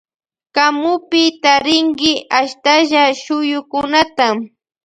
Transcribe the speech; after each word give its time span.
Kamupi 0.55 1.23
tarinki 1.43 2.13
ashtalla 2.39 3.03
shuyukunata. 3.21 4.27